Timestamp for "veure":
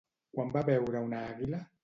0.71-1.05